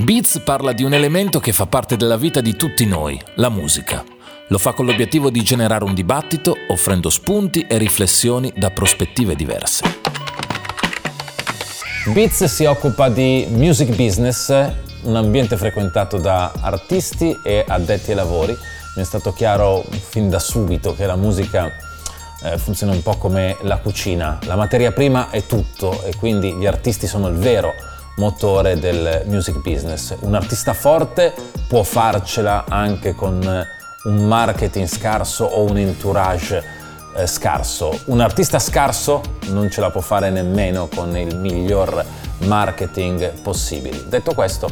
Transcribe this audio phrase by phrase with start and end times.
[0.00, 4.04] Beats parla di un elemento che fa parte della vita di tutti noi, la musica.
[4.46, 9.82] Lo fa con l'obiettivo di generare un dibattito, offrendo spunti e riflessioni da prospettive diverse.
[12.12, 14.50] Beats si occupa di music business,
[15.02, 18.56] un ambiente frequentato da artisti e addetti ai lavori.
[18.94, 21.72] Mi è stato chiaro fin da subito che la musica
[22.44, 24.38] eh, funziona un po' come la cucina.
[24.44, 27.74] La materia prima è tutto e quindi gli artisti sono il vero
[28.18, 30.14] motore del music business.
[30.20, 31.34] Un artista forte
[31.66, 33.66] può farcela anche con
[34.04, 36.62] un marketing scarso o un entourage
[37.16, 37.98] eh, scarso.
[38.06, 42.04] Un artista scarso non ce la può fare nemmeno con il miglior
[42.40, 44.04] marketing possibile.
[44.08, 44.70] Detto questo,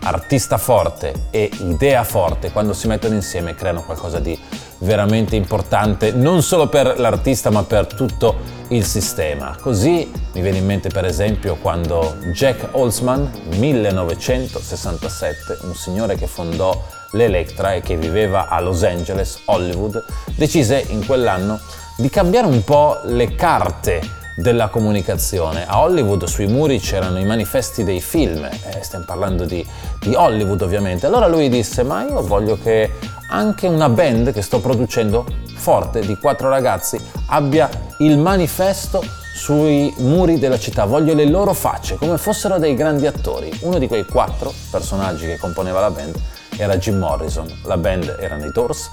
[0.00, 4.38] artista forte e idea forte quando si mettono insieme creano qualcosa di
[4.78, 9.56] veramente importante non solo per l'artista ma per tutto il sistema.
[9.60, 16.80] Così mi viene in mente per esempio quando Jack Holzman, 1967, un signore che fondò
[17.12, 20.04] l'Electra e che viveva a Los Angeles, Hollywood,
[20.36, 21.58] decise in quell'anno
[21.96, 25.66] di cambiare un po' le carte della comunicazione.
[25.66, 29.66] A Hollywood sui muri c'erano i manifesti dei film, eh, stiamo parlando di,
[30.00, 31.06] di Hollywood ovviamente.
[31.06, 32.92] Allora lui disse, ma io voglio che
[33.30, 39.02] anche una band che sto producendo forte di quattro ragazzi abbia il manifesto
[39.34, 43.50] sui muri della città, voglio le loro facce come fossero dei grandi attori.
[43.62, 46.16] Uno di quei quattro personaggi che componeva la band
[46.56, 48.90] era Jim Morrison, la band erano i Doors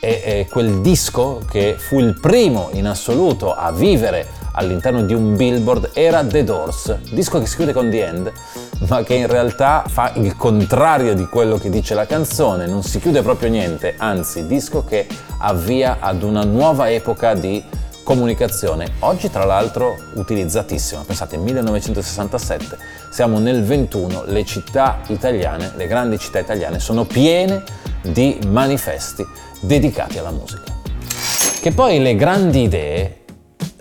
[0.00, 5.36] e, e quel disco che fu il primo in assoluto a vivere all'interno di un
[5.36, 8.32] billboard era The Doors, disco che si chiude con The End,
[8.88, 12.98] ma che in realtà fa il contrario di quello che dice la canzone, non si
[13.00, 15.06] chiude proprio niente, anzi disco che
[15.38, 17.62] avvia ad una nuova epoca di
[18.02, 21.02] comunicazione, oggi tra l'altro utilizzatissima.
[21.04, 22.78] Pensate, 1967,
[23.10, 27.64] siamo nel 21, le città italiane, le grandi città italiane sono piene
[28.02, 29.26] di manifesti
[29.60, 30.72] dedicati alla musica.
[31.60, 33.24] Che poi le grandi idee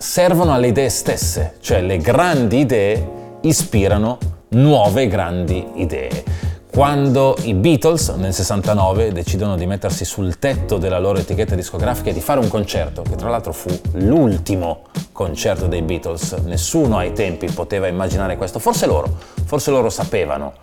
[0.05, 6.23] servono alle idee stesse, cioè le grandi idee ispirano nuove grandi idee.
[6.71, 12.13] Quando i Beatles nel 69 decidono di mettersi sul tetto della loro etichetta discografica e
[12.13, 17.49] di fare un concerto, che tra l'altro fu l'ultimo concerto dei Beatles, nessuno ai tempi
[17.49, 19.09] poteva immaginare questo, forse loro,
[19.45, 20.53] forse loro sapevano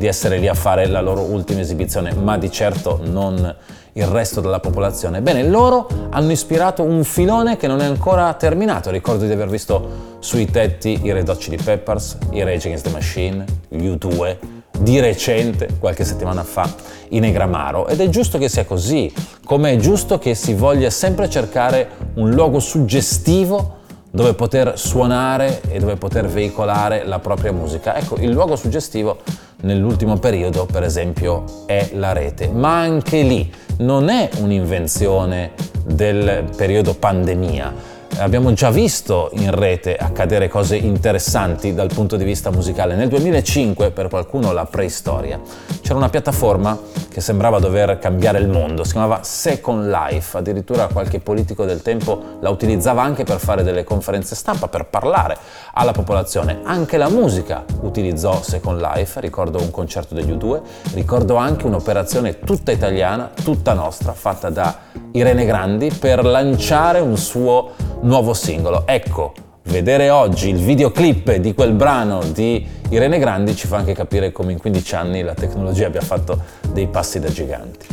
[0.00, 3.54] di essere lì a fare la loro ultima esibizione, ma di certo non
[3.92, 5.20] il resto della popolazione.
[5.20, 8.90] Bene, loro hanno ispirato un filone che non è ancora terminato.
[8.90, 12.90] Ricordo di aver visto sui tetti i Red Hot Chili Peppers, i Rage Against the
[12.90, 14.36] Machine, gli U2,
[14.78, 16.66] di recente, qualche settimana fa,
[17.10, 17.86] i Negramaro.
[17.86, 19.12] Ed è giusto che sia così,
[19.44, 23.76] come è giusto che si voglia sempre cercare un luogo suggestivo
[24.10, 27.94] dove poter suonare e dove poter veicolare la propria musica.
[27.96, 29.18] Ecco, il luogo suggestivo
[29.60, 35.52] nell'ultimo periodo, per esempio, è la rete, ma anche lì non è un'invenzione
[35.84, 37.98] del periodo pandemia.
[38.18, 42.94] Abbiamo già visto in rete accadere cose interessanti dal punto di vista musicale.
[42.94, 45.40] Nel 2005, per qualcuno la preistoria,
[45.80, 46.78] c'era una piattaforma
[47.10, 52.38] che sembrava dover cambiare il mondo, si chiamava Second Life, addirittura qualche politico del tempo
[52.40, 55.36] la utilizzava anche per fare delle conferenze stampa, per parlare
[55.74, 56.60] alla popolazione.
[56.62, 60.60] Anche la musica utilizzò Second Life, ricordo un concerto degli U2,
[60.94, 64.76] ricordo anche un'operazione tutta italiana, tutta nostra, fatta da
[65.12, 67.72] Irene Grandi per lanciare un suo
[68.02, 68.86] nuovo singolo.
[68.86, 69.32] Ecco,
[69.70, 74.50] vedere oggi il videoclip di quel brano di Irene Grandi ci fa anche capire come
[74.50, 76.42] in 15 anni la tecnologia abbia fatto
[76.72, 77.86] dei passi da giganti.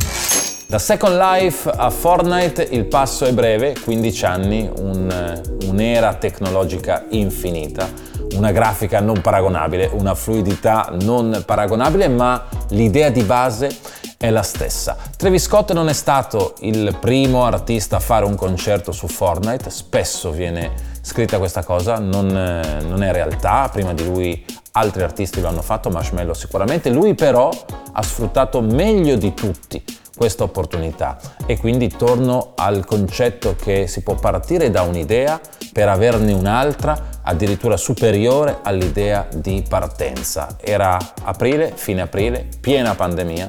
[0.66, 7.88] Da Second Life a Fortnite il passo è breve, 15 anni, un, un'era tecnologica infinita,
[8.34, 13.70] una grafica non paragonabile, una fluidità non paragonabile, ma l'idea di base
[14.18, 14.96] è la stessa.
[15.16, 20.32] Travis Scott non è stato il primo artista a fare un concerto su Fortnite, spesso
[20.32, 25.48] viene scritta questa cosa, non, eh, non è realtà, prima di lui altri artisti lo
[25.48, 27.50] hanno fatto, Marshmello sicuramente, lui però
[27.92, 29.82] ha sfruttato meglio di tutti
[30.14, 31.16] questa opportunità
[31.46, 35.40] e quindi torno al concetto che si può partire da un'idea
[35.72, 40.56] per averne un'altra addirittura superiore all'idea di partenza.
[40.60, 43.48] Era aprile, fine aprile, piena pandemia,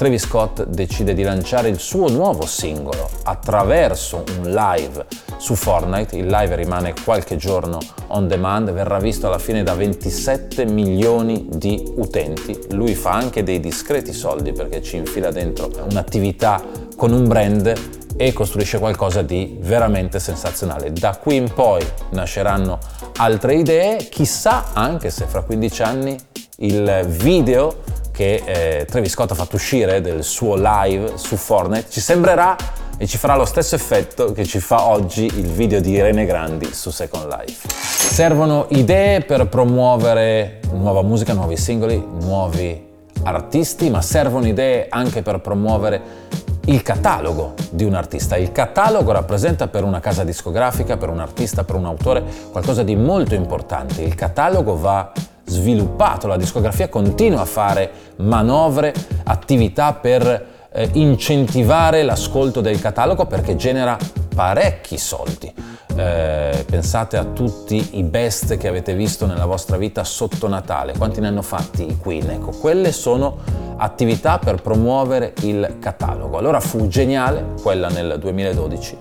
[0.00, 5.04] Travis Scott decide di lanciare il suo nuovo singolo attraverso un live
[5.36, 6.16] su Fortnite.
[6.16, 11.92] Il live rimane qualche giorno on demand, verrà visto alla fine da 27 milioni di
[11.96, 12.58] utenti.
[12.70, 16.62] Lui fa anche dei discreti soldi perché ci infila dentro un'attività
[16.96, 17.70] con un brand
[18.16, 20.94] e costruisce qualcosa di veramente sensazionale.
[20.94, 22.78] Da qui in poi nasceranno
[23.16, 26.16] altre idee, chissà anche se fra 15 anni
[26.62, 32.00] il video che eh, Travis Scott ha fatto uscire del suo live su Fortnite ci
[32.00, 32.56] sembrerà
[32.96, 36.74] e ci farà lo stesso effetto che ci fa oggi il video di Irene Grandi
[36.74, 37.66] su Second Life.
[37.70, 42.88] Servono idee per promuovere nuova musica, nuovi singoli, nuovi
[43.22, 46.28] artisti, ma servono idee anche per promuovere
[46.66, 48.36] il catalogo di un artista.
[48.36, 52.96] Il catalogo rappresenta per una casa discografica, per un artista, per un autore qualcosa di
[52.96, 54.02] molto importante.
[54.02, 55.10] Il catalogo va
[55.50, 58.94] sviluppato, la discografia continua a fare manovre,
[59.24, 63.98] attività per eh, incentivare l'ascolto del catalogo perché genera
[64.34, 65.52] parecchi soldi.
[65.96, 71.20] Eh, pensate a tutti i best che avete visto nella vostra vita sotto Natale, quanti
[71.20, 72.30] ne hanno fatti i Queen?
[72.30, 73.38] Ecco, quelle sono
[73.76, 76.38] attività per promuovere il catalogo.
[76.38, 78.96] Allora fu geniale quella nel 2012.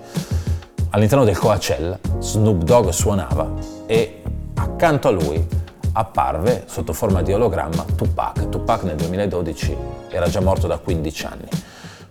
[0.92, 3.48] All'interno del Coachella Snoop Dogg suonava
[3.86, 4.22] e
[4.56, 5.48] accanto a lui
[5.94, 8.50] apparve sotto forma di ologramma Tupac.
[8.50, 9.77] Tupac nel 2012
[10.09, 11.47] era già morto da 15 anni.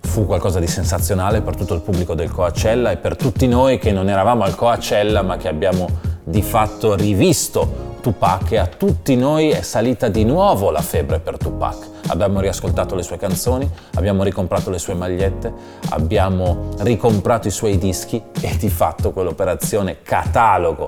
[0.00, 3.92] Fu qualcosa di sensazionale per tutto il pubblico del Coachella e per tutti noi che
[3.92, 5.88] non eravamo al Coachella ma che abbiamo
[6.24, 11.36] di fatto rivisto Tupac e a tutti noi è salita di nuovo la febbre per
[11.36, 11.86] Tupac.
[12.08, 15.52] Abbiamo riascoltato le sue canzoni, abbiamo ricomprato le sue magliette,
[15.90, 20.86] abbiamo ricomprato i suoi dischi e di fatto quell'operazione catalogo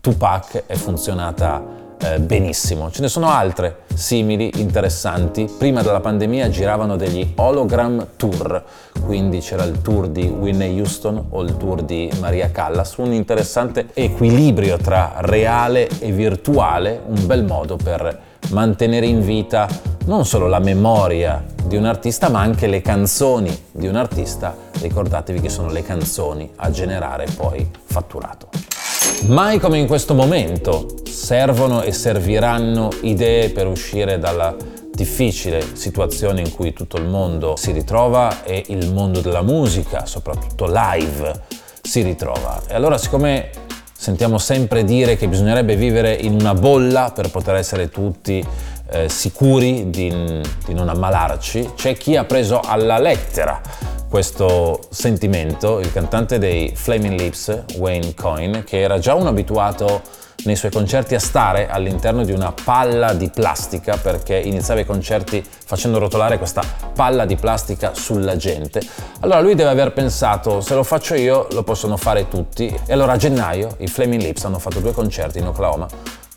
[0.00, 1.62] Tupac è funzionata
[2.00, 2.90] eh, benissimo.
[2.90, 5.50] Ce ne sono altre simili, interessanti.
[5.58, 8.62] Prima della pandemia giravano degli hologram tour,
[9.04, 13.88] quindi c'era il tour di Whitney Houston o il tour di Maria Callas, un interessante
[13.94, 19.68] equilibrio tra reale e virtuale, un bel modo per mantenere in vita
[20.06, 24.56] non solo la memoria di un artista, ma anche le canzoni di un artista.
[24.80, 28.77] Ricordatevi che sono le canzoni a generare poi fatturato.
[29.26, 34.54] Mai come in questo momento servono e serviranno idee per uscire dalla
[34.92, 40.66] difficile situazione in cui tutto il mondo si ritrova e il mondo della musica, soprattutto
[40.66, 41.42] live,
[41.82, 42.62] si ritrova.
[42.68, 43.50] E allora siccome
[43.92, 48.42] sentiamo sempre dire che bisognerebbe vivere in una bolla per poter essere tutti
[48.90, 53.60] eh, sicuri di, di non ammalarci, c'è chi ha preso alla lettera
[54.08, 60.02] questo sentimento, il cantante dei Flaming Lips, Wayne Coyne, che era già un abituato
[60.44, 65.44] nei suoi concerti a stare all'interno di una palla di plastica perché iniziava i concerti
[65.44, 66.62] facendo rotolare questa
[66.94, 68.80] palla di plastica sulla gente.
[69.20, 73.12] Allora lui deve aver pensato se lo faccio io lo possono fare tutti e allora
[73.12, 75.86] a gennaio i Flaming Lips hanno fatto due concerti in Oklahoma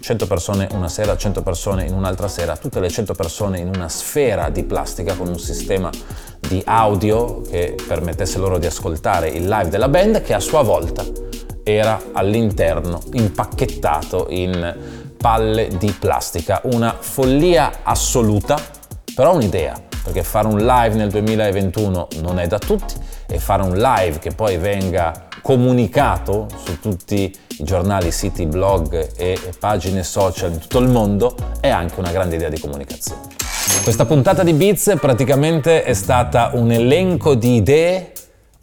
[0.01, 3.87] 100 persone una sera, 100 persone in un'altra sera, tutte le 100 persone in una
[3.87, 5.89] sfera di plastica con un sistema
[6.39, 11.05] di audio che permettesse loro di ascoltare il live della band che a sua volta
[11.63, 14.75] era all'interno impacchettato in
[15.17, 16.61] palle di plastica.
[16.63, 18.57] Una follia assoluta,
[19.13, 22.95] però un'idea, perché fare un live nel 2021 non è da tutti
[23.27, 29.37] e fare un live che poi venga comunicato su tutti i giornali, siti, blog e
[29.59, 33.21] pagine social di tutto il mondo è anche una grande idea di comunicazione.
[33.83, 38.11] Questa puntata di Beats praticamente è stata un elenco di idee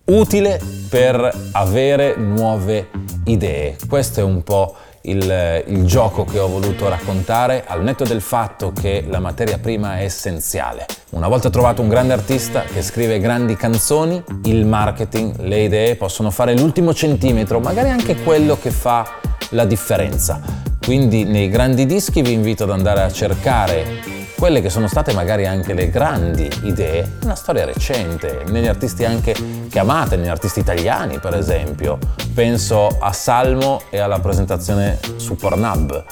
[0.04, 2.88] utile per avere nuove
[3.24, 3.76] idee.
[3.88, 4.74] Questo è un po'
[5.08, 9.98] il, il, gioco che ho voluto raccontare, al netto del fatto che la materia prima
[9.98, 10.86] è essenziale.
[11.10, 16.30] Una volta trovato un grande artista che scrive grandi canzoni, il marketing, le idee possono
[16.30, 19.18] fare l'ultimo centimetro, magari anche quello che fa
[19.50, 20.40] la differenza.
[20.84, 25.46] Quindi nei grandi dischi vi invito ad andare a cercare quelle che sono state magari
[25.46, 29.32] anche le grandi idee, una storia recente, negli artisti anche
[29.68, 31.98] che negli artisti italiani per esempio.
[32.34, 36.04] Penso a Salmo e alla presentazione su Pornhub,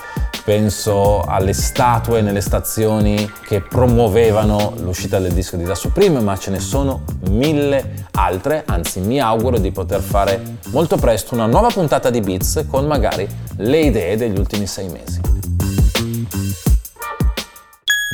[0.45, 6.50] penso alle statue nelle stazioni che promuovevano l'uscita del disco di Da Supreme, ma ce
[6.50, 12.11] ne sono mille altre, anzi mi auguro di poter fare molto presto una nuova puntata
[12.11, 13.28] di Beats con magari
[13.59, 16.65] le idee degli ultimi sei mesi.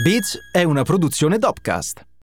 [0.02, 2.04] Beats è una produzione Dopcast.